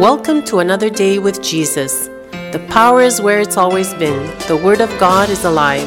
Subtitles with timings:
[0.00, 2.08] Welcome to another day with Jesus.
[2.52, 4.34] The power is where it's always been.
[4.48, 5.86] The Word of God is alive.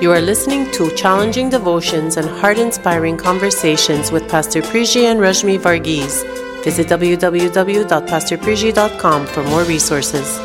[0.00, 5.58] You are listening to challenging devotions and heart inspiring conversations with Pastor Priji and Rashmi
[5.58, 6.22] Varghese.
[6.62, 10.38] Visit www.pastorpriji.com for more resources.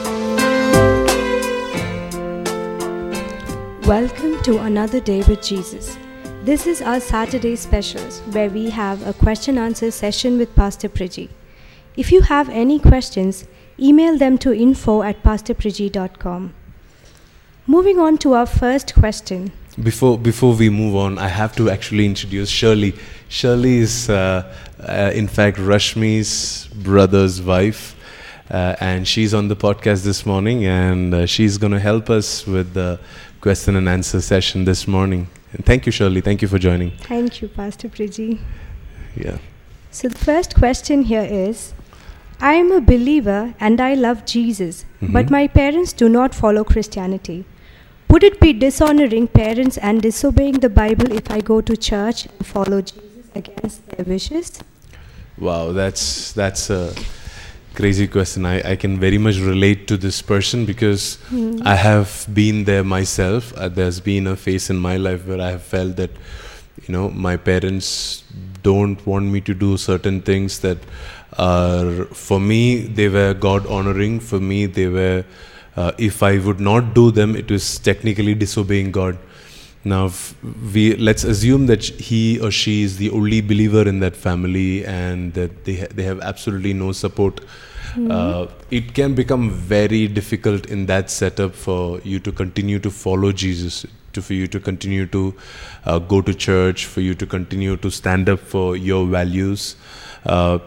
[3.86, 5.96] Welcome to another day with Jesus.
[6.44, 11.30] This is our Saturday specials where we have a question answer session with Pastor Priji.
[12.00, 13.46] If you have any questions,
[13.78, 16.54] email them to info at pastorpriji.com.
[17.68, 19.52] Moving on to our first question.
[19.84, 22.94] Before before we move on, I have to actually introduce Shirley.
[23.28, 24.16] Shirley is, uh,
[24.80, 27.98] uh, in fact, Rashmi's brother's wife,
[28.50, 32.48] uh, and she's on the podcast this morning, and uh, she's going to help us
[32.48, 32.98] with the
[33.42, 35.28] question and answer session this morning.
[35.52, 36.22] And thank you, Shirley.
[36.22, 36.92] Thank you for joining.
[36.92, 38.40] Thank you, Pastor Priji.
[39.18, 39.38] Yeah.
[39.92, 41.74] So, the first question here is
[42.42, 45.32] I am a believer and I love Jesus, but Mhm.
[45.38, 47.44] my parents do not follow Christianity.
[48.10, 52.46] Would it be dishonoring parents and disobeying the Bible if I go to church and
[52.54, 54.52] follow Jesus against their wishes?
[55.38, 56.94] Wow, that's that's a
[57.76, 58.46] crazy question.
[58.46, 61.62] I, I can very much relate to this person because Hmm.
[61.66, 63.54] I have been there myself.
[63.56, 66.12] Uh, there's been a phase in my life where I have felt that,
[66.88, 68.24] you know, my parents
[68.64, 70.78] don't want me to do certain things that
[71.38, 74.20] are, for me, they were God honoring.
[74.20, 75.26] For me, they were,
[75.76, 79.18] uh, if I would not do them, it was technically disobeying God.
[79.86, 80.12] Now,
[80.74, 85.34] we let's assume that he or she is the only believer in that family, and
[85.36, 87.40] that they ha- they have absolutely no support.
[88.10, 93.32] Uh, it can become very difficult in that setup for you to continue to follow
[93.32, 95.34] Jesus, to for you to continue to
[95.86, 99.76] uh, go to church, for you to continue to stand up for your values.
[100.36, 100.60] Uh,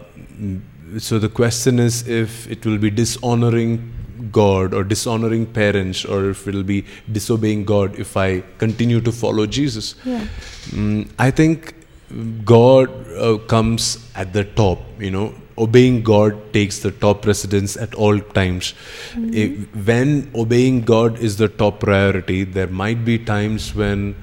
[1.07, 3.75] so the question is if it will be dishonoring
[4.31, 9.11] God or dishonoring parents, or if it will be disobeying God if I continue to
[9.11, 9.95] follow Jesus.
[10.05, 10.27] Yeah.
[10.69, 11.73] Mm, I think
[12.45, 15.33] God uh, comes at the top, you know.
[15.57, 18.73] Obeying God takes the top precedence at all times.
[19.43, 24.15] If- when obeying God is the top priority, there might be times when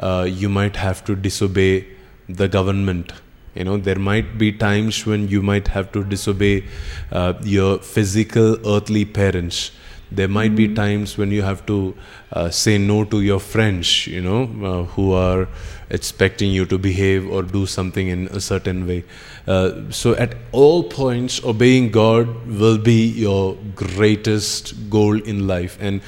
[0.00, 1.86] uh, you might have to disobey
[2.28, 3.12] the government.
[3.58, 6.64] You know, there might be times when you might have to disobey
[7.10, 9.72] uh, your physical earthly parents.
[10.12, 11.96] There might be times when you have to
[12.32, 15.48] uh, say no to your friends, you know, uh, who are
[15.90, 19.04] expecting you to behave or do something in a certain way.
[19.48, 25.76] Uh, so, at all points, obeying God will be your greatest goal in life.
[25.80, 26.00] And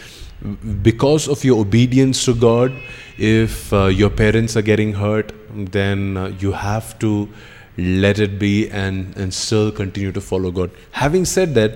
[0.83, 2.73] because of your obedience to God,
[3.19, 7.29] if uh, your parents are getting hurt, then uh, you have to
[7.77, 10.71] let it be and, and still continue to follow God.
[10.93, 11.75] Having said that,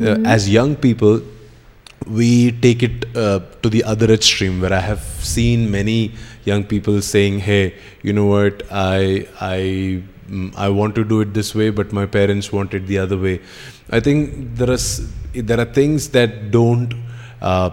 [0.00, 1.20] uh, as young people,
[2.06, 6.12] we take it uh, to the other extreme where I have seen many
[6.44, 8.62] young people saying, "Hey, you know what?
[8.70, 12.86] I I mm, I want to do it this way, but my parents want it
[12.86, 13.40] the other way."
[13.90, 14.78] I think there are
[15.34, 16.94] there are things that don't
[17.40, 17.70] uh,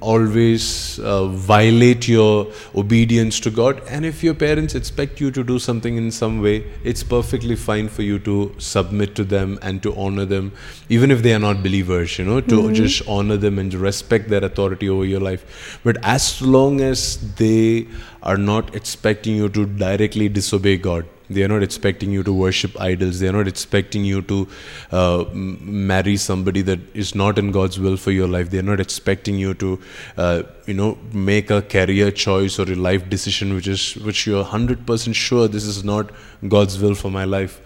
[0.00, 3.82] always uh, violate your obedience to God.
[3.88, 7.88] And if your parents expect you to do something in some way, it's perfectly fine
[7.88, 10.52] for you to submit to them and to honor them,
[10.88, 14.44] even if they are not believers, you know, to just honor them and respect their
[14.44, 15.80] authority over your life.
[15.82, 17.88] But as long as they
[18.22, 22.80] are not expecting you to directly disobey God, they are not expecting you to worship
[22.80, 23.20] idols.
[23.20, 24.48] They are not expecting you to
[24.90, 28.50] uh, marry somebody that is not in God's will for your life.
[28.50, 29.80] They are not expecting you to,
[30.16, 34.44] uh, you know, make a career choice or a life decision which is which you're
[34.44, 36.10] hundred percent sure this is not
[36.48, 37.60] God's will for my life.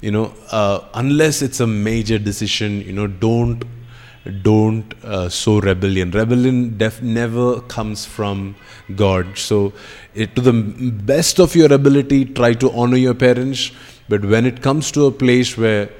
[0.00, 3.64] You know, uh, unless it's a major decision, you know, don't
[4.42, 6.10] don't uh, sow rebellion.
[6.10, 8.54] Rebellion def- never comes from
[8.94, 9.36] God.
[9.36, 9.72] So,
[10.14, 13.72] it, to the best of your ability, try to honor your parents.
[14.08, 15.90] But when it comes to a place where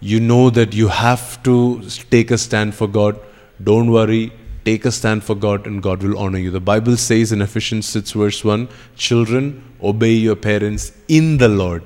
[0.00, 3.18] you know that you have to take a stand for God,
[3.62, 4.32] don't worry.
[4.64, 6.52] Take a stand for God, and God will honor you.
[6.52, 11.82] The Bible says in Ephesians 6, verse 1 Children, obey your parents in the Lord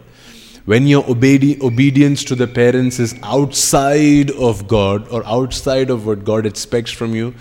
[0.67, 6.25] when your obedi- obedience to the parents is outside of God or outside of what
[6.25, 7.35] God expects from you,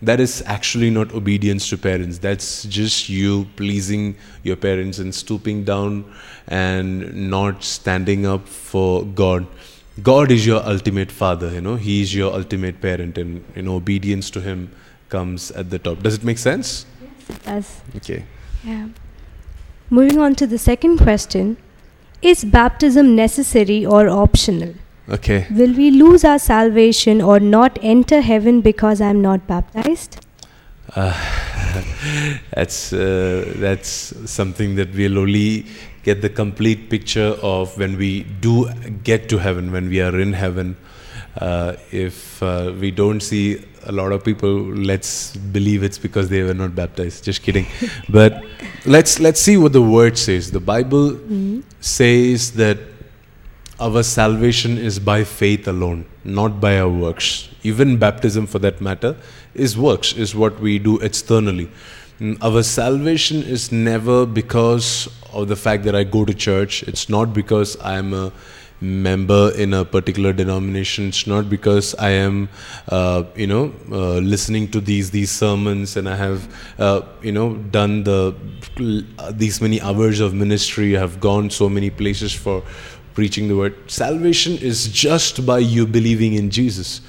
[0.00, 2.18] that is actually not obedience to parents.
[2.18, 4.14] That's just you pleasing
[4.44, 6.04] your parents and stooping down
[6.46, 9.46] and not standing up for God.
[10.00, 13.74] God is your ultimate father, you know, He is your ultimate parent, and you know,
[13.74, 14.70] obedience to Him
[15.08, 16.04] comes at the top.
[16.04, 16.86] Does it make sense?
[17.44, 17.80] Yes.
[17.96, 18.24] Okay.
[18.62, 18.86] Yeah.
[19.90, 21.56] Moving on to the second question
[22.20, 24.74] Is baptism necessary or optional?
[25.08, 25.46] Okay.
[25.50, 30.26] Will we lose our salvation or not enter heaven because I'm not baptized?
[30.96, 31.12] Uh,
[32.54, 35.66] that's uh, that's something that we'll only
[36.02, 38.68] get the complete picture of when we do
[39.04, 40.76] get to heaven, when we are in heaven.
[41.36, 46.42] Uh, if uh, we don't see a lot of people, let's believe it's because they
[46.42, 47.24] were not baptized.
[47.24, 47.66] Just kidding.
[48.08, 48.44] but
[48.86, 50.50] let's let's see what the word says.
[50.50, 51.62] The Bible Mhm.
[51.80, 52.78] says that
[53.80, 57.48] our salvation is by faith alone, not by our works.
[57.62, 59.14] Even baptism, for that matter,
[59.54, 61.68] is works, is what we do externally.
[62.20, 66.82] Mm, Our salvation is never because of the fact that I go to church.
[66.82, 68.32] It's not because I am a
[68.80, 71.08] member in a particular denomination.
[71.08, 72.48] It's not because I am,
[72.88, 76.48] uh, you know, uh, listening to these these sermons and I have,
[76.78, 78.34] uh, you know, done the
[79.32, 80.96] these many hours of ministry.
[80.96, 82.62] I have gone so many places for
[83.14, 83.74] preaching the word.
[83.90, 87.00] Salvation is just by you believing in Jesus.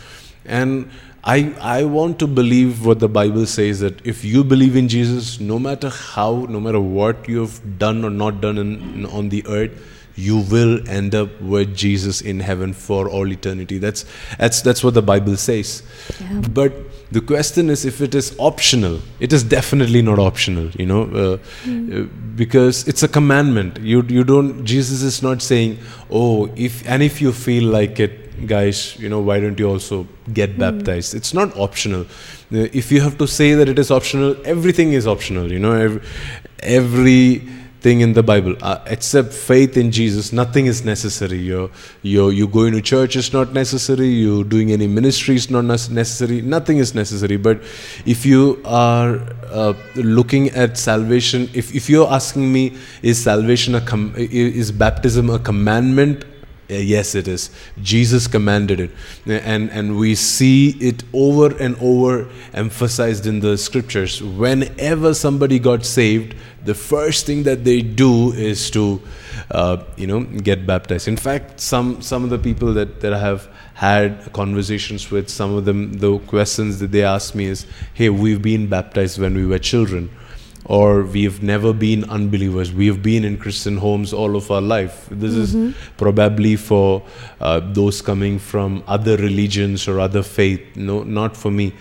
[0.45, 0.89] And
[1.23, 5.39] I, I want to believe what the Bible says that if you believe in Jesus,
[5.39, 9.98] no matter how, no matter what you've done or not done in, on the earth,
[10.27, 13.77] you will end up with Jesus in heaven for all eternity.
[13.79, 14.05] That's,
[14.37, 15.83] that's, that's what the Bible says.
[16.19, 16.41] Yeah.
[16.59, 16.73] But
[17.11, 18.99] the question is if it is optional.
[19.19, 21.37] It is definitely not optional, you know, uh,
[21.69, 22.03] uh,
[22.35, 23.79] because it's a commandment.
[23.79, 25.77] You, you don't, Jesus is not saying,
[26.11, 30.07] oh, if, and if you feel like it, guys, you know, why don't you also
[30.33, 31.13] get baptized?
[31.13, 32.05] It's not optional.
[32.53, 35.73] Uh, If you have to say that it is optional, everything is optional, you know,
[36.59, 37.47] every,
[37.79, 41.37] everything in the Bible, uh, except faith in Jesus, nothing is necessary.
[41.37, 41.69] You're,
[42.01, 46.41] you're, you going to church is not necessary, you doing any ministry is not necessary,
[46.41, 47.37] nothing is necessary.
[47.37, 47.61] But
[48.05, 53.81] if you are uh, looking at salvation, if, if you're asking me, is salvation a
[53.81, 56.25] com- is baptism a commandment?
[56.69, 57.49] Uh, Yes, it is.
[57.81, 58.91] Jesus commanded it.
[59.25, 64.21] And, and we see it over and over emphasized in the scriptures.
[64.21, 66.35] Whenever somebody got saved,
[66.65, 69.01] the first thing that they do is to,
[69.51, 71.07] uh, you know, get baptized.
[71.07, 75.55] In fact, some, some of the people that, that I have had conversations with, some
[75.55, 79.45] of them, the questions that they ask me is, hey, we've been baptized when we
[79.45, 80.09] were children
[80.65, 82.73] or we've never been unbelievers.
[82.73, 85.07] We have been in Christian homes all of our life.
[85.09, 85.55] This is
[85.97, 87.01] probably for
[87.39, 90.61] uh, those coming from other religions or other faith.
[90.75, 91.73] No, not for me.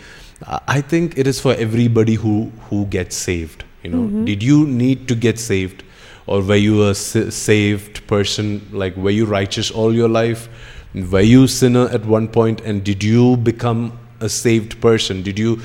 [0.46, 3.64] I I think it is for everybody who who gets saved.
[3.82, 5.82] You know, did you need to get saved,
[6.26, 8.66] or were you a saved person?
[8.72, 10.48] Like, were you righteous all your life?
[10.94, 15.22] Were you sinner at one point, and did you become a saved person?
[15.22, 15.60] Did you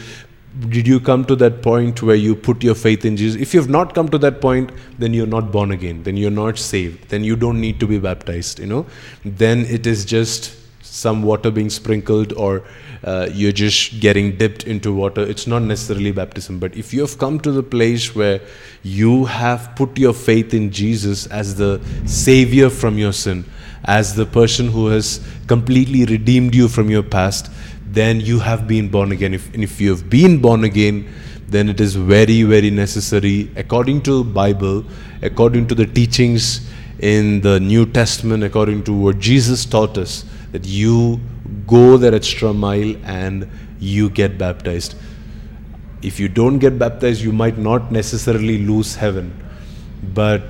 [0.69, 3.41] did you come to that point where you put your faith in Jesus?
[3.41, 6.03] If you have not come to that point, then you're not born again.
[6.03, 7.09] Then you're not saved.
[7.09, 8.59] Then you don't need to be baptized.
[8.59, 8.85] You know,
[9.25, 12.63] then it is just some water being sprinkled, or
[13.03, 15.21] uh, you're just getting dipped into water.
[15.21, 16.59] It's not necessarily baptism.
[16.59, 18.39] But if you have come to the place where
[18.83, 23.43] you have put your faith in Jesus as the savior from your sin,
[23.85, 27.51] as the person who has completely redeemed you from your past,
[27.93, 29.33] then you have been born again.
[29.33, 31.07] If, and if you have been born again,
[31.47, 34.83] then it is very, very necessary, according to Bible,
[35.21, 36.67] according to the teachings
[36.99, 41.19] in the New Testament, according to what Jesus taught us, that you
[41.67, 43.47] go that extra mile and
[43.79, 44.95] you get baptized.
[46.01, 49.31] If you don't get baptized, you might not necessarily lose heaven,
[50.13, 50.41] but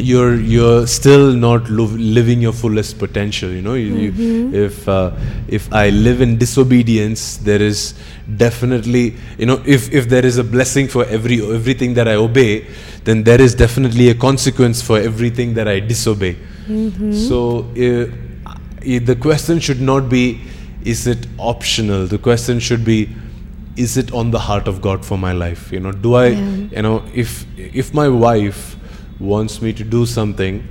[0.00, 3.74] you're you're still not lo- living your fullest potential you know?
[3.74, 5.10] You, you, if uh,
[5.48, 7.94] if i live in disobedience there is
[8.36, 12.66] definitely you know if if there is a blessing for every everything that i obey
[13.04, 16.36] then there is definitely a consequence for everything that i disobey.
[17.12, 17.38] So
[17.76, 18.06] uh,
[18.46, 20.40] uh, the question should not be
[20.84, 22.06] is it optional?
[22.06, 23.08] The question should be
[23.76, 25.72] is it on the heart of god for my life?
[25.72, 26.54] You know do i Yeah.
[26.76, 27.46] you know if
[27.82, 28.76] if my wife
[29.20, 30.66] wants me to do something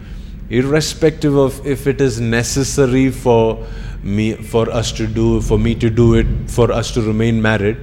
[0.50, 3.66] irrespective of if it is necessary for
[4.04, 7.78] me for us to do for me to do it for us to remain married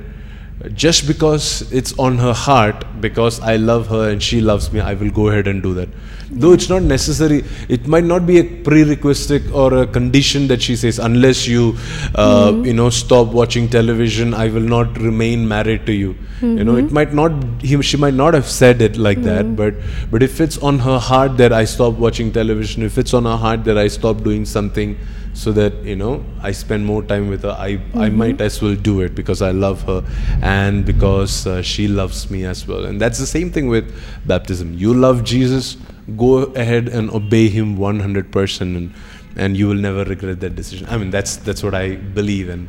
[0.74, 4.94] just because it's on her heart because i love her and she loves me i
[4.94, 5.88] will go ahead and do that.
[6.28, 10.74] Though it's not necessary it might not be a prerequisite or a condition that she
[10.74, 11.76] says unless you
[12.14, 12.64] uh, mm-hmm.
[12.64, 16.16] you know stop watching television i will not remain married to you.
[16.42, 16.94] You know it mm-hmm.
[16.94, 19.54] might not he, she might not have said it like that mm-hmm.
[19.54, 19.74] but
[20.10, 23.36] but if it's on her heart that i stop watching television if it's on her
[23.36, 24.98] heart that i stop doing something
[25.42, 28.74] so that you know i spend more time with her i i might as well
[28.74, 30.02] do it because i love her
[30.42, 33.92] and because uh, she loves me as well and that's the same thing with
[34.26, 35.76] baptism you love jesus
[36.16, 38.94] go ahead and obey him 100% and
[39.36, 40.86] and you will never regret that decision.
[40.88, 42.68] I mean, that's that's what I believe in,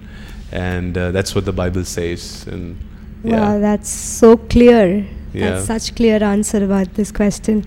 [0.51, 2.45] and uh, that's what the Bible says.
[2.47, 2.77] And
[3.23, 3.39] yeah.
[3.39, 5.07] Wow, that's so clear.
[5.33, 5.51] Yeah.
[5.51, 7.65] That's such clear answer about this question.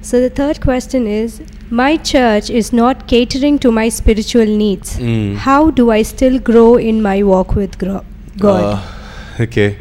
[0.00, 1.42] So the third question is
[1.72, 4.98] my church is not catering to my spiritual needs.
[4.98, 5.36] Mm.
[5.36, 8.04] How do I still grow in my walk with gro-
[8.36, 8.64] God?
[8.74, 9.78] Uh, okay.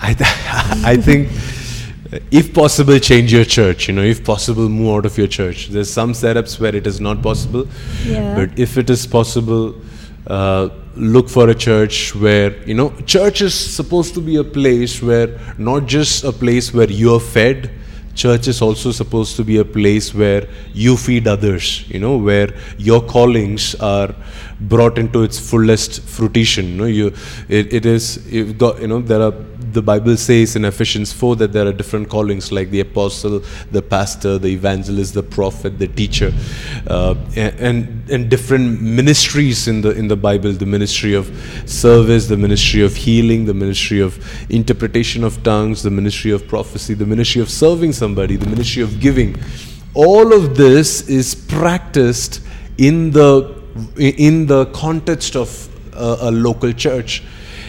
[0.00, 0.30] I, th-
[0.84, 1.28] I think
[2.12, 5.68] uh, if possible change your church you know if possible move out of your church
[5.68, 7.68] there's some setups where it is not possible
[8.04, 8.34] Yeah.
[8.34, 9.76] but if it is possible
[10.26, 15.00] uh, look for a church where you know church is supposed to be a place
[15.00, 17.70] where not just a place where you're fed
[18.14, 22.50] church is also supposed to be a place where you feed others you know where
[22.78, 24.14] your callings are
[24.60, 26.66] brought into its fullest fruition.
[26.66, 27.06] You know you
[27.48, 29.32] it, it is you've got you know there are
[29.72, 33.82] the bible says in ephesians 4 that there are different callings like the apostle the
[33.82, 36.32] pastor the evangelist the prophet the teacher
[36.86, 40.52] uh, and, and different ministries in the in the bible.
[40.52, 41.26] The ministry of
[41.66, 44.12] service the ministry of healing the ministry of
[44.50, 49.00] interpretation of tongues the ministry of prophecy the ministry of serving somebody the ministry of
[49.00, 49.36] giving.
[49.94, 52.40] All of this is practiced
[52.78, 53.54] in the
[53.96, 57.22] in the context of a, a local church.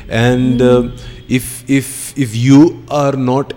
[0.09, 0.91] And uh,
[1.39, 2.59] if if if you
[2.89, 3.53] are not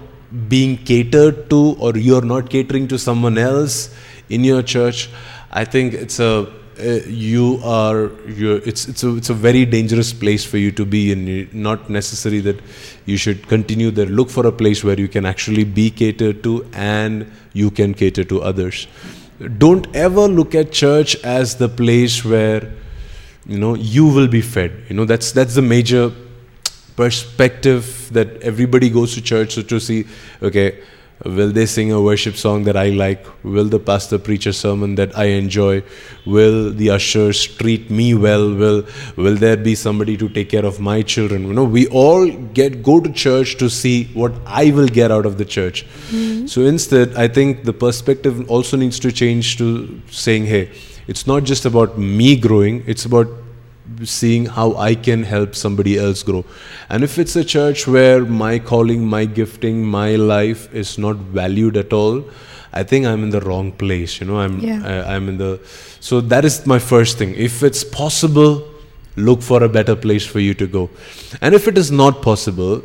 [0.49, 3.77] being catered to or you're not catering to someone else
[4.29, 5.09] in your church
[5.51, 6.33] i think it's a
[6.79, 10.85] uh, you are you it's it's a it's a very dangerous place for you to
[10.85, 11.27] be in.
[11.27, 12.61] You- not necessary that
[13.07, 14.07] you should continue there.
[14.07, 18.25] Look for a place where you can actually be catered to and you can cater
[18.25, 18.87] to others.
[19.59, 22.73] Don't ever look at church as the place where
[23.47, 24.85] you know you will be fed.
[24.91, 26.13] You know that's that's the major
[26.97, 30.07] perspective that everybody goes to church to, to see
[30.43, 30.83] okay
[31.25, 33.27] will they sing a worship song that i like?
[33.43, 35.83] Will the pastor preach a sermon that i enjoy?
[36.27, 38.53] Will the ushers treat me well?
[38.55, 38.85] Will
[39.17, 41.47] will there be somebody to take care of my children?
[41.47, 45.27] You know we all get go to church to see what i will get out
[45.27, 45.87] of the church.
[45.87, 46.47] Mm-hmm.
[46.47, 50.71] So instead i think the perspective also needs to change to saying hey
[51.07, 53.29] it's not just about me growing it's about
[54.05, 56.45] seeing how I can help somebody else grow.
[56.89, 61.77] And if it's a church where my calling, my gifting, my life is not valued
[61.77, 62.25] at all,
[62.73, 64.21] I think I'm in the wrong place.
[64.21, 64.83] You know, I'm Yeah.
[64.85, 65.61] I, I'm in the.
[66.01, 67.35] So that is my first thing.
[67.35, 68.69] If it's possible,
[69.17, 70.91] look for a better place for you to go.
[71.41, 72.83] And if it is not possible,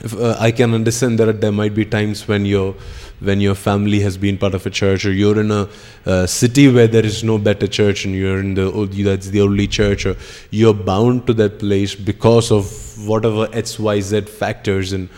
[0.00, 2.74] if, uh, I can understand that there might be times when your
[3.20, 5.68] when your family has been part of a church, or you're in a
[6.06, 8.70] uh, city where there is no better church, and you're in the
[9.04, 10.16] that's the only church, or
[10.50, 12.70] you're bound to that place because of
[13.06, 15.08] whatever X Y Z factors, and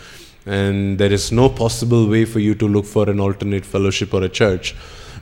[0.45, 4.23] and there is no possible way for you to look for an alternate fellowship or
[4.23, 4.75] a church.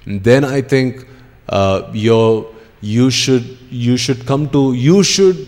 [0.08, 1.06] Then I think
[1.50, 2.52] uh, your
[2.82, 5.48] you should you should come to you should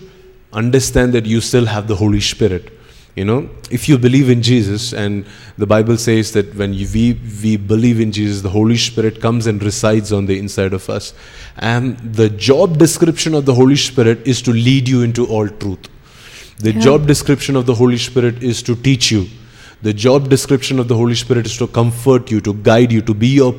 [0.51, 2.71] understand that you still have the Holy Spirit.
[3.15, 5.25] You know, if you believe in Jesus, and
[5.59, 9.45] the Bible says that when you, we we believe in Jesus, the Holy Spirit comes
[9.45, 11.13] and resides on the inside of us,
[11.57, 15.89] and the job description of the Holy Spirit is to lead you into all truth.
[16.57, 16.79] The Yeah.
[16.79, 19.27] job description of the Holy Spirit is to teach you.
[19.83, 23.13] The job description of the Holy Spirit is to comfort you, to guide you, to
[23.13, 23.53] be your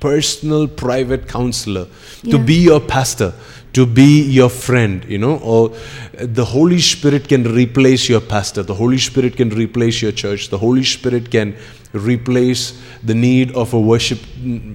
[0.00, 1.86] personal private counselor,
[2.28, 3.32] to be your pastor,
[3.78, 5.72] to be your friend, you know, or
[6.14, 10.58] the Holy Spirit can replace your pastor, the Holy Spirit can replace your church, the
[10.58, 11.56] Holy Spirit can
[11.92, 14.18] replace the need of a worship,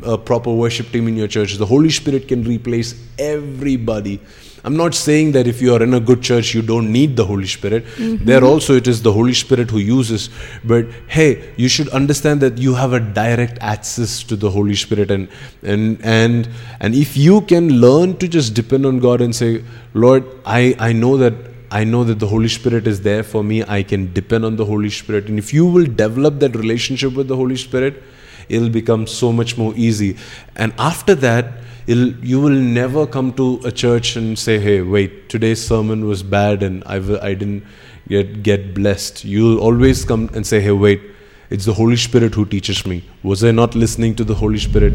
[0.03, 1.55] a proper worship team in your church.
[1.55, 4.21] The Holy Spirit can replace everybody.
[4.65, 7.25] I'm not saying that if you are in a good church, you don't need the
[7.25, 7.85] Holy Spirit.
[7.97, 10.29] There also, it is the Holy Spirit who uses.
[10.63, 15.11] But hey, you should understand that you have a direct access to the Holy Spirit,
[15.11, 15.27] and
[15.63, 16.47] and and
[16.79, 20.93] and if you can learn to just depend on God and say, Lord, I I
[20.93, 21.33] know that
[21.69, 23.63] I know that the Holy Spirit is there for me.
[23.67, 25.27] I can depend on the Holy Spirit.
[25.27, 28.01] And if you will develop that relationship with the Holy Spirit,
[28.47, 30.15] it'll become so much more easy.
[30.55, 35.65] And after that, you will never come to a church and say, hey, wait, today's
[35.65, 37.63] sermon was bad and I, w- I didn't
[38.07, 39.25] get, get blessed.
[39.25, 41.01] You'll always come and say, hey, wait,
[41.49, 43.03] it's the Holy Spirit who teaches me.
[43.21, 44.93] Was I not listening to the Holy Spirit?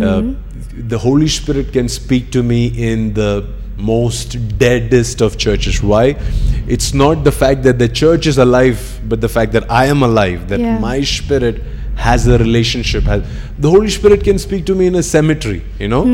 [0.00, 0.34] Uh,
[0.74, 5.82] the Holy Spirit can speak to me in the most deadest of churches.
[5.82, 6.16] Why?
[6.68, 10.02] It's not the fact that the church is alive, but the fact that I am
[10.02, 10.78] alive, that Yeah.
[10.78, 11.62] my spirit
[12.06, 13.04] has a relationship.
[13.04, 13.22] Has,
[13.58, 16.04] the Holy Spirit can speak to me in a cemetery, you know?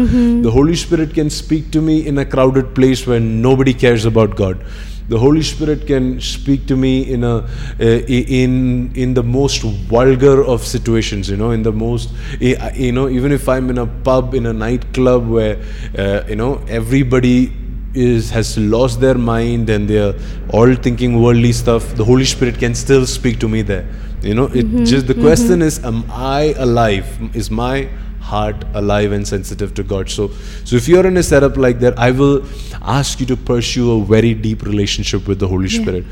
[0.43, 4.37] The Holy Spirit can speak to me in a crowded place where nobody cares about
[4.37, 4.65] God.
[5.09, 10.45] The Holy Spirit can speak to me in a uh, in in the most vulgar
[10.53, 11.29] of situations.
[11.29, 14.53] You know, in the most you know, even if I'm in a pub in a
[14.53, 15.59] nightclub where
[15.99, 17.53] uh, you know everybody
[17.95, 20.15] is has lost their mind and they're
[20.51, 23.87] all thinking worldly stuff the holy spirit can still speak to me there.
[24.23, 27.07] You know it just the question is am i alive?
[27.35, 27.89] Is my
[28.21, 30.09] heart alive and sensitive to god?
[30.09, 30.29] So
[30.65, 32.45] so if you're in a setup like that i will
[32.83, 36.05] ask you to pursue a very deep relationship with the holy spirit.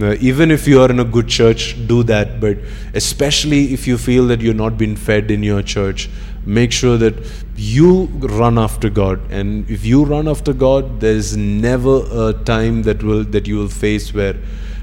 [0.00, 2.56] Uh, even if you are in a good church do that but
[2.94, 6.08] especially if you feel that you're not being fed in your church
[6.46, 7.14] make sure that
[7.56, 8.06] you
[8.40, 9.20] run after god.
[9.30, 13.68] And if you run after god there's never a time that will that you will
[13.68, 14.34] face where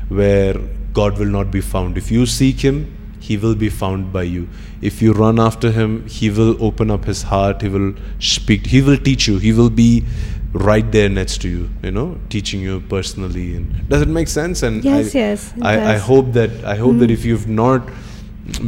[0.10, 0.56] where
[0.94, 1.98] god will not be found.
[1.98, 4.48] If you seek him he will be found by you.
[4.82, 7.62] If you run after him he will open up his heart.
[7.62, 8.68] He will speak.
[8.68, 9.38] He will teach you.
[9.38, 10.06] He will be
[10.54, 13.56] right there next to you you know teaching you personally.
[13.56, 14.64] And does it make sense?
[14.64, 17.14] And Yes, I, yes, I, I hope that i hope that mm.
[17.14, 17.90] if you've not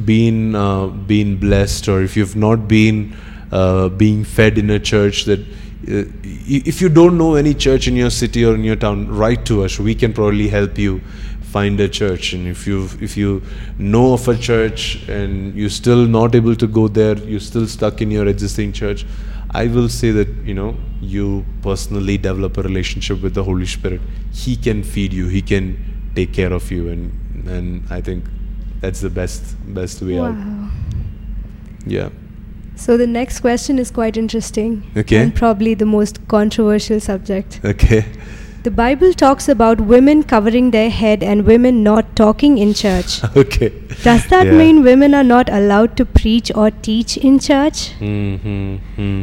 [0.06, 3.16] been uh, been blessed or if you've not been
[3.52, 7.96] uh, being fed in a church that uh, if you don't know any church in
[7.96, 9.80] your city or in your town write to us.
[9.80, 11.00] We can probably help you
[11.42, 12.34] find a church.
[12.34, 13.42] And if you if you
[13.78, 18.02] know of a church and you're still not able to go there you're still stuck
[18.02, 19.06] in your existing church
[19.52, 24.02] i will say that you know you personally develop a relationship with the holy spirit.
[24.32, 25.28] He can feed you.
[25.28, 26.90] He can take care of you.
[26.90, 28.26] And and i think
[28.82, 29.44] that's the best
[29.80, 30.36] best way out
[31.86, 32.10] yeah
[32.82, 34.76] So the next question is quite interesting.
[35.00, 35.18] Okay.
[35.22, 37.58] And probably the most controversial subject.
[37.72, 37.98] okay
[38.68, 43.18] The Bible talks about women covering their head and women not talking in church.
[43.42, 43.70] okay
[44.06, 44.58] Does that Yeah.
[44.62, 47.84] mean women are not allowed to preach or teach in church?
[48.00, 49.22] Mm-hmm.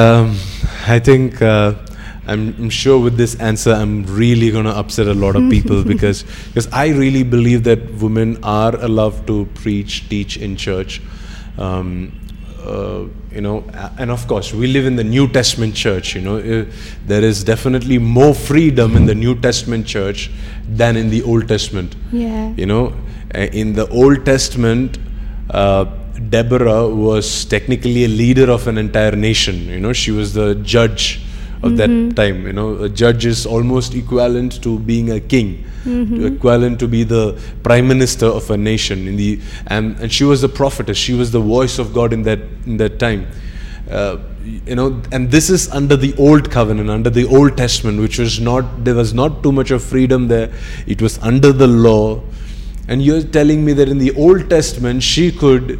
[0.00, 0.36] Um,
[0.86, 1.74] I think uh,
[2.30, 5.82] I'm, I'm sure with this answer I'm really going to upset a lot of people
[5.92, 11.02] because because I really believe that women are allowed to preach, teach in church.
[11.58, 12.12] Um,
[12.64, 13.64] uh, you know,
[13.98, 16.14] and of course, we live in the New Testament church.
[16.14, 16.64] You know, Uh,
[17.06, 20.30] there is definitely more freedom in the New Testament church
[20.68, 21.96] than in the Old Testament.
[22.12, 22.52] Yeah.
[22.56, 22.92] You know,
[23.34, 24.98] in the Old Testament,
[25.50, 25.86] uh,
[26.28, 29.66] Deborah was technically a leader of an entire nation.
[29.68, 31.20] You know, she was the judge
[31.62, 32.46] of that time.
[32.46, 37.04] You know, a judge is almost equivalent to being a king, to equivalent to be
[37.04, 39.06] the prime minister of a nation.
[39.08, 40.96] In the and, and she was the prophetess.
[40.96, 43.26] She was the voice of God in that in that time.
[43.90, 44.18] Uh,
[44.66, 48.40] you know, and this is under the old covenant, under the Old Testament, which was
[48.40, 50.52] not there was not too much of freedom there.
[50.86, 52.22] It was under the law,
[52.88, 55.78] and you're telling me that in the Old Testament she could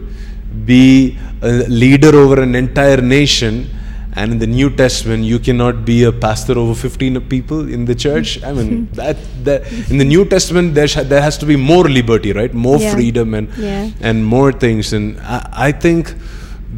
[0.67, 3.71] be a leader over an entire nation,
[4.15, 7.95] and in the New Testament you cannot be a pastor over 15 people in the
[7.95, 8.43] church.
[8.43, 11.89] I mean that that in the New Testament there sh- there has to be more
[11.89, 12.53] liberty, right?
[12.53, 12.93] More Yeah.
[12.95, 13.91] freedom and Yeah.
[14.01, 14.93] and more things.
[14.93, 16.15] And I, I think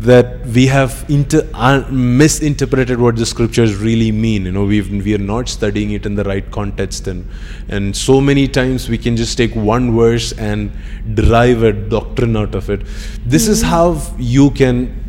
[0.05, 4.47] that we have inter, uh, misinterpreted what the scriptures really mean.
[4.47, 7.29] You know, we've, we are not studying it in the right context, and
[7.69, 10.73] and so many times we can just take one verse and
[11.15, 12.83] derive a doctrine out of it.
[13.25, 15.02] This is how you can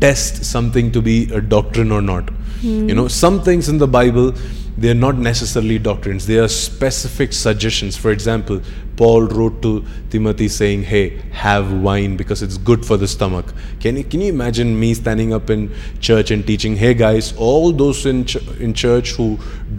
[0.00, 2.30] test something to be a doctrine or not.
[2.88, 4.34] You know, some things in the Bible
[4.78, 6.24] they are not necessarily doctrines.
[6.26, 7.96] They are specific suggestions.
[7.96, 8.60] For example,
[8.96, 13.96] Paul wrote to Timothy saying, "Hey, have wine because it's good for the stomach." Can
[13.96, 15.72] you can you imagine me standing up in
[16.10, 19.28] church and teaching, "Hey guys, all those in ch- in church who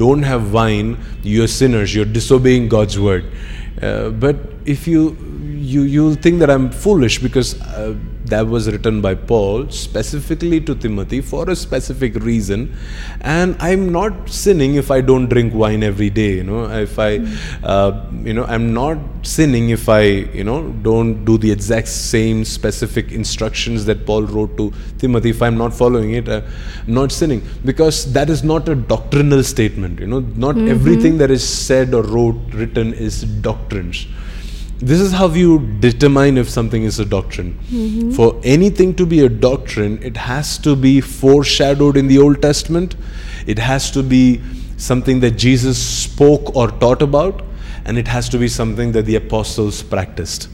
[0.03, 1.95] don't have wine, you're sinners.
[1.95, 3.31] You're disobeying God's word."
[3.81, 5.15] Uh, but if you
[5.69, 10.75] you you'll think that I'm foolish because uh, that was written by Paul specifically to
[10.75, 12.75] Timothy for a specific reason,
[13.21, 16.35] and I'm not sinning if I don't drink wine every day.
[16.35, 17.17] You know, if I,
[17.63, 20.01] uh, you know, I'm not sinning if I,
[20.39, 25.31] you know, don't do the exact same specific instructions that Paul wrote to Timothy.
[25.31, 26.41] If I'm not following it, uh,
[26.87, 29.99] I'm not sinning because that is not a doctrinal statement.
[29.99, 34.07] You know, not everything that is said or wrote written is doctrines
[34.79, 37.59] this is how you determine if something is a doctrine.
[37.69, 38.11] Mm-hmm.
[38.11, 42.95] For anything to be a doctrine, it has to be foreshadowed in the Old Testament,
[43.45, 44.41] it has to be
[44.77, 47.43] something that Jesus spoke or taught about,
[47.83, 50.49] and it has to be something that the apostles practiced.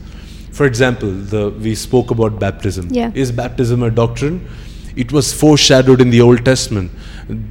[0.51, 2.87] For example, the, we spoke about baptism.
[2.89, 3.11] Yeah.
[3.13, 4.47] Is baptism a doctrine?
[4.95, 6.91] It was foreshadowed in the Old Testament.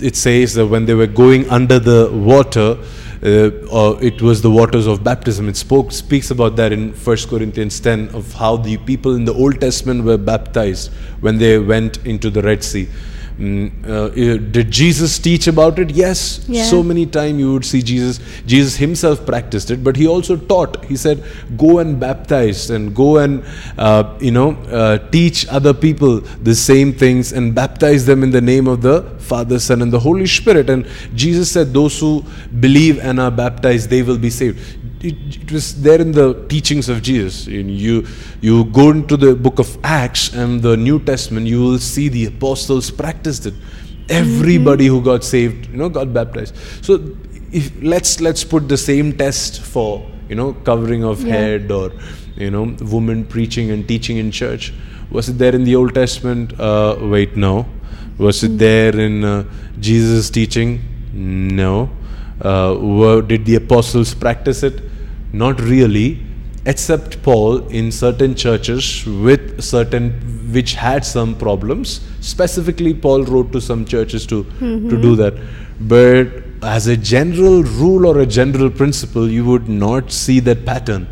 [0.00, 2.78] It says that when they were going under the water,
[3.24, 5.48] uh, it was the waters of baptism.
[5.48, 9.32] It spoke speaks about that in 1 Corinthians 10 of how the people in the
[9.32, 12.88] Old Testament were baptized when they went into the Red Sea.
[13.38, 15.90] Mm, uh, uh, did Jesus teach about it?
[15.90, 16.44] Yes.
[16.46, 16.62] Yeah.
[16.64, 18.20] So many times you would see Jesus.
[18.46, 20.84] Jesus himself practiced it, but he also taught.
[20.84, 21.24] He said,
[21.56, 23.42] "Go and baptize, and go and
[23.76, 28.40] uh, you know uh, teach other people the same things, and baptize them in the
[28.40, 32.24] name of the Father, Son, and the Holy Spirit." And Jesus said, "Those who
[32.60, 36.88] believe and are baptized, they will be saved." It, it was there in the teachings
[36.88, 37.46] of Jesus.
[37.46, 38.06] You, you
[38.40, 42.24] you go into the book of Acts and the New Testament, you will see the
[42.26, 43.54] apostles practiced it.
[44.08, 46.54] Everybody who got saved, you know, got baptized.
[46.82, 46.94] So
[47.52, 49.90] if let's let's put the same test for
[50.28, 51.34] you know covering of Yeah.
[51.34, 51.92] head or
[52.36, 52.64] you know
[52.96, 54.72] women preaching and teaching in church.
[55.10, 56.58] Was it there in the Old Testament?
[56.58, 57.66] Uh, wait, no.
[58.18, 59.44] Was it there in uh,
[59.78, 60.80] Jesus' teaching?
[61.12, 61.90] No.
[62.40, 64.82] Uh, were, did the apostles practice it?
[65.42, 66.20] Not really,
[66.64, 70.12] except Paul in certain churches with certain
[70.56, 72.00] which had some problems.
[72.20, 75.34] Specifically, Paul wrote to some churches to to do that.
[75.94, 76.28] But
[76.74, 81.08] as a general rule or a general principle, you would not see that pattern.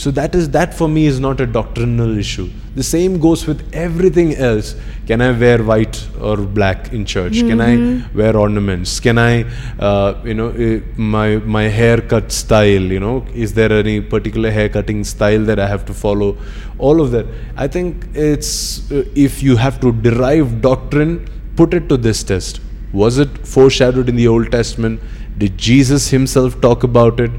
[0.00, 2.50] So that is that for me is not a doctrinal issue.
[2.74, 4.74] The same goes with everything else.
[5.06, 7.38] Can I wear white or black in church?
[7.50, 9.00] Can I wear ornaments?
[9.00, 9.44] Can I,
[9.78, 12.92] uh, you know, eh, my my haircut style?
[12.96, 16.36] You know, is there any particular hair cutting style that I have to follow?
[16.76, 17.24] All of that.
[17.56, 22.60] I think it's uh, if you have to derive doctrine, put it to this test.
[22.92, 25.00] Was it foreshadowed in the Old Testament?
[25.38, 27.30] Did Jesus himself talk about it?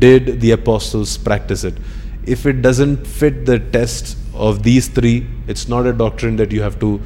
[0.00, 1.74] Did the apostles practice it?
[2.24, 6.62] If it doesn't fit the test of these three, it's not a doctrine that you
[6.62, 7.00] have to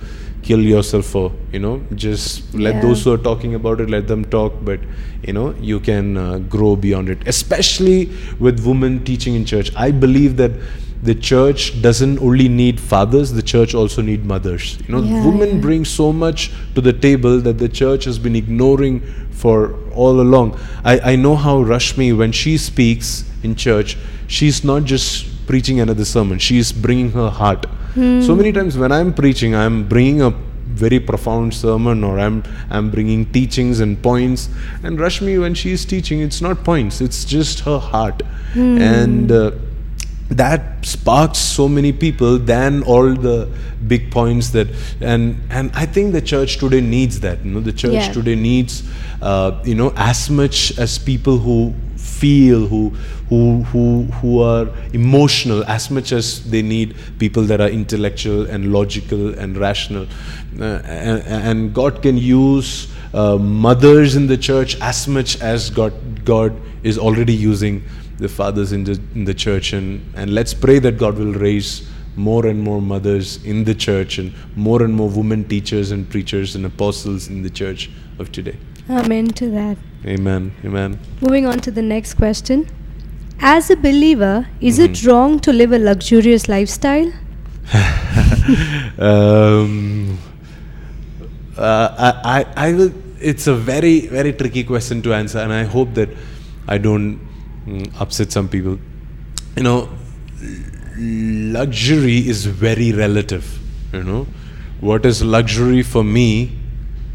[0.48, 1.24] kill yourself for.
[1.52, 2.82] You know, just let Yeah.
[2.86, 4.80] those who are talking about it let them talk, but
[5.26, 7.26] you know, you can uh, grow beyond it.
[7.34, 7.98] Especially
[8.38, 10.52] with women teaching in church, I believe that
[11.02, 14.78] the church doesn't only need fathers; the church also need mothers.
[14.86, 15.60] You know, Yeah, women yeah.
[15.66, 20.56] bring so much to the table that the church has been ignoring for all along.
[20.84, 23.96] I, I know how Rashmi, when she speaks in church,
[24.28, 27.66] she's not just preaching another sermon, She is bringing her heart.
[27.94, 30.30] So many times when I'm preaching, I'm bringing a
[30.84, 34.48] very profound sermon or I'm, I'm bringing teachings and points.
[34.82, 38.20] And Rashmi, when she is teaching, it's not points, it's just her heart.
[38.56, 39.52] And uh,
[40.30, 43.48] that sparks so many people than all the
[43.86, 44.66] big points that
[45.00, 48.12] and and i think the church today needs that you know the church Yeah.
[48.12, 48.82] today needs
[49.20, 51.74] uh, you know as much as people who
[52.04, 52.90] feel who
[53.28, 58.72] who who who are emotional as much as they need people that are intellectual and
[58.72, 60.06] logical and rational
[60.60, 65.92] uh, and, and god can use uh, mothers in the church as much as god
[66.24, 67.82] god is already using
[68.18, 71.88] the fathers in the in the church and and let's pray that God will raise
[72.16, 76.54] more and more mothers in the church and more and more women teachers and preachers
[76.54, 78.56] and apostles in the church of today.
[78.90, 79.78] Amen to that.
[80.06, 80.52] Amen.
[80.64, 80.98] Amen.
[81.20, 82.68] Moving on to the next question.
[83.40, 85.08] As a believer, is it Mm-hmm.
[85.08, 87.10] wrong to live a luxurious lifestyle?
[88.98, 90.18] um,
[91.56, 92.92] uh, I, I, I will.
[93.20, 96.10] It's a very, very tricky question to answer, and I hope that
[96.68, 97.18] I don't
[97.66, 98.78] mm, upset some people.
[99.56, 99.88] You know,
[100.98, 103.58] luxury is very relative.
[103.92, 104.26] You know,
[104.80, 106.58] what is luxury for me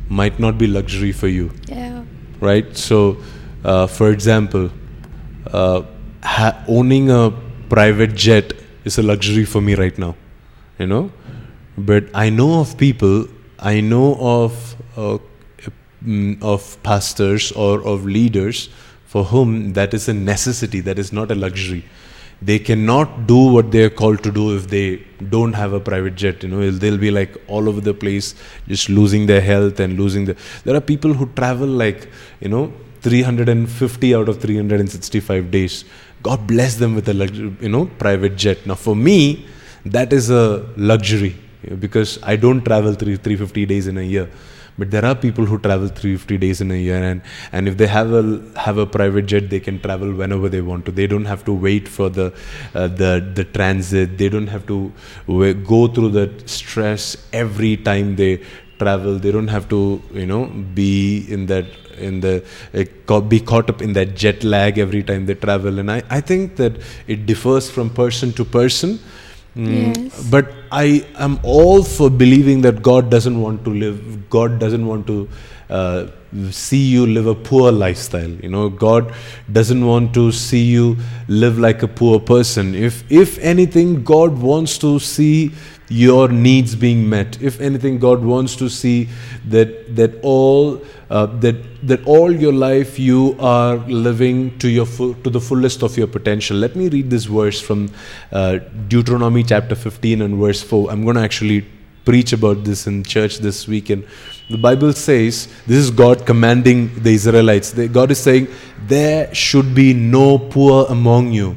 [0.09, 2.03] might not be luxury for you Yeah.
[2.41, 2.75] right?
[2.75, 3.17] So,
[3.63, 4.69] uh, for example,
[5.53, 5.81] uh,
[6.23, 7.31] ha- owning a
[7.69, 8.53] private jet
[8.85, 10.15] is a luxury for me right now,
[10.79, 11.11] you know.
[11.77, 13.27] But I know of people,
[13.59, 15.17] I know of uh,
[16.05, 18.69] mm, of pastors or of leaders
[19.05, 21.83] for whom that is a necessity, that is not a luxury.
[22.41, 26.15] They cannot do what they are called to do if they don't have a private
[26.15, 26.41] jet.
[26.43, 28.33] You know, they'll be like all over the place,
[28.67, 30.37] just losing their health and losing the.
[30.63, 32.07] There are people who travel like
[32.39, 32.71] you know
[33.01, 35.83] 350 out of 365 days.
[36.23, 38.65] God bless them with a luxury, you know private jet.
[38.65, 39.45] Now for me,
[39.85, 41.35] that is a luxury
[41.79, 44.29] because I don't travel three 350 days in a year.
[44.79, 47.87] But there are people who travel 350 days in a year, and, and if they
[47.87, 48.23] have a
[48.65, 50.91] have a private jet, they can travel whenever they want to.
[50.91, 52.27] They don't have to wait for the
[52.73, 54.17] uh, the the transit.
[54.17, 54.79] They don't have to
[55.73, 58.41] go through the stress every time they
[58.79, 59.19] travel.
[59.19, 60.45] They don't have to you know
[60.81, 61.65] be in that
[61.97, 62.35] in the
[62.73, 65.79] uh, be caught up in that jet lag every time they travel.
[65.79, 68.99] And I I think that it differs from person to person.
[69.55, 70.29] Mm, Yes.
[70.29, 75.07] But I am all for believing that God doesn't want to live, God doesn't want
[75.07, 75.27] to
[75.69, 76.07] uh,
[76.51, 78.29] see you live a poor lifestyle.
[78.29, 79.11] You know, God
[79.51, 82.75] doesn't want to see you live like a poor person.
[82.75, 85.51] If, if anything, God wants to see
[85.89, 87.41] your needs being met.
[87.41, 89.09] If anything, God wants to see
[89.47, 95.15] that that all uh, that that all your life you are living to your full,
[95.15, 96.57] to the fullest of your potential.
[96.57, 97.91] Let me read this verse from
[98.31, 100.91] uh, Deuteronomy chapter 15 and verse 4.
[100.91, 101.65] I'm going to actually
[102.05, 104.05] preach about this in church this weekend.
[104.49, 107.73] The Bible says this is God commanding the Israelites.
[107.73, 108.47] God is saying,
[108.87, 111.55] There should be no poor among you.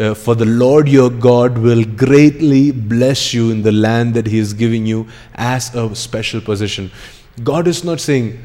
[0.00, 4.38] Uh, for the Lord your God will greatly bless you in the land that He
[4.38, 6.90] is giving you as a special possession.
[7.44, 8.42] God is not saying,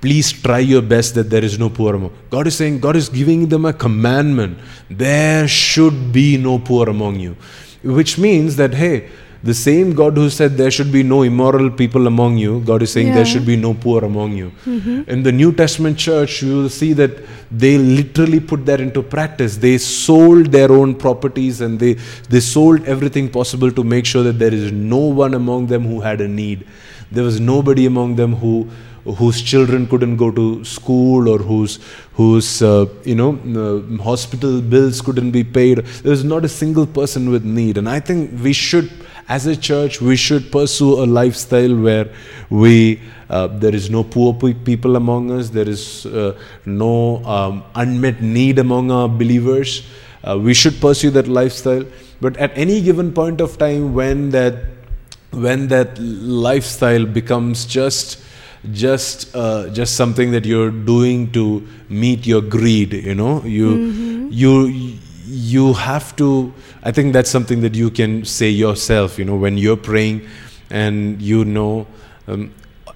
[0.00, 2.16] please try your best that there is no poor among.
[2.30, 4.58] God is saying, God is giving them a commandment.
[4.88, 7.36] There should be no poor among you.
[7.82, 9.10] Which means that, hey,
[9.44, 12.92] the same God who said there should be no immoral people among you, God is
[12.92, 13.16] saying yeah.
[13.16, 14.50] there should be no poor among you.
[14.64, 15.02] Mm-hmm.
[15.06, 17.10] In the New Testament church, you will see that
[17.50, 19.58] they literally put that into practice.
[19.58, 21.92] They sold their own properties and they,
[22.30, 26.00] they sold everything possible to make sure that there is no one among them who
[26.00, 26.66] had a need.
[27.12, 28.70] There was nobody among them who
[29.04, 31.78] whose children couldn't go to school or whose
[32.14, 36.86] whose uh, you know uh, hospital bills couldn't be paid there was not a single
[36.86, 38.90] person with need and i think we should
[39.28, 42.08] as a church we should pursue a lifestyle where
[42.50, 48.20] we uh, there is no poor people among us there is uh, no um, unmet
[48.20, 49.86] need among our believers
[50.24, 51.84] uh, we should pursue that lifestyle
[52.20, 54.64] but at any given point of time when that
[55.30, 58.22] when that lifestyle becomes just
[58.72, 64.28] just uh, just something that you're doing to meet your greed you know you mm-hmm.
[64.30, 64.98] you
[65.52, 66.28] you have to
[66.82, 70.20] i think that's something that you can say yourself you know when you're praying
[70.70, 71.86] and you know
[72.28, 72.50] um,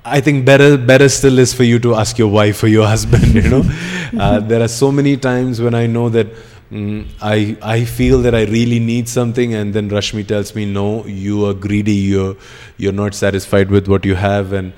[0.04, 3.34] I think better better still is for you to ask your wife or your husband.
[3.34, 3.62] You know,
[4.18, 6.28] uh, there are so many times when I know that
[6.72, 11.04] mm, I I feel that I really need something, and then Rashmi tells me, "No,
[11.06, 11.98] you are greedy.
[12.12, 12.36] You're
[12.78, 14.72] you're not satisfied with what you have, and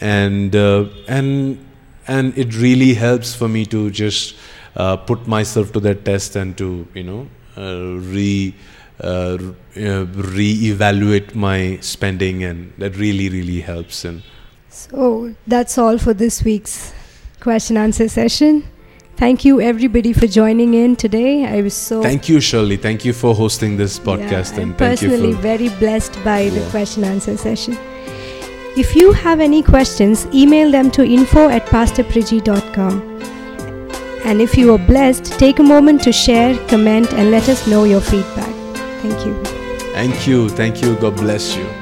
[0.00, 1.58] and uh, and
[2.06, 4.34] and it really helps for me to just
[4.76, 8.54] uh, put myself to that test and to you know uh, re
[9.02, 9.38] uh,
[9.76, 14.04] re-evaluate my spending and that really really helps.
[14.04, 14.22] And
[14.68, 16.92] so that's all for this week's
[17.40, 18.64] question answer session.
[19.16, 21.44] Thank you everybody for joining in today.
[21.44, 22.76] I was so thank you shirley.
[22.76, 26.50] Thank you for hosting this podcast yeah, and personally very blessed by yeah.
[26.58, 27.76] the question answer session.
[28.76, 33.39] If you have any questions, email them to info at pastorpriji.com.
[34.24, 37.84] And if you are blessed, take a moment to share, comment, and let us know
[37.84, 38.54] your feedback.
[39.02, 39.34] Thank you.
[39.92, 40.48] Thank you.
[40.48, 40.96] Thank you.
[40.96, 41.79] God bless you.